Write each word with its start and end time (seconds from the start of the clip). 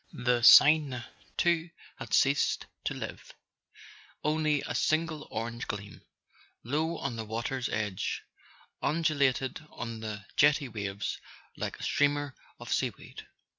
The 0.13 0.41
Seine 0.41 1.03
too 1.37 1.69
had 1.99 2.11
ceased 2.15 2.65
to 2.85 2.95
live: 2.95 3.35
only 4.23 4.63
a 4.65 4.73
single 4.73 5.27
orange 5.29 5.67
gleam, 5.67 6.01
low 6.63 6.97
on 6.97 7.17
the 7.17 7.23
water's 7.23 7.69
edge, 7.69 8.23
undulated 8.81 9.63
on 9.69 9.99
the 9.99 10.25
jetty 10.35 10.67
waves 10.69 11.19
like 11.55 11.79
a 11.79 11.83
streamer 11.83 12.33
of 12.59 12.69
sea¬ 12.71 12.97
weed. 12.97 13.27